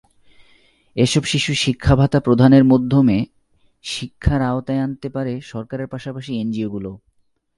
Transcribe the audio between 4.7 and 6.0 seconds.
আনতে পারে সরকারের